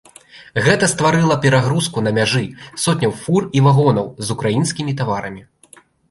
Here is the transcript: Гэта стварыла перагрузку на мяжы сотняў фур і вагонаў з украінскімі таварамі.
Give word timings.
Гэта 0.67 0.85
стварыла 0.91 1.35
перагрузку 1.43 1.97
на 2.07 2.13
мяжы 2.17 2.41
сотняў 2.83 3.13
фур 3.25 3.45
і 3.59 3.63
вагонаў 3.67 4.07
з 4.29 4.39
украінскімі 4.39 4.97
таварамі. 5.03 5.43